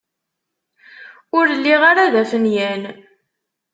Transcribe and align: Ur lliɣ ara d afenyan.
Ur 1.37 1.45
lliɣ 1.57 1.81
ara 1.91 2.13
d 2.13 2.15
afenyan. 2.21 2.83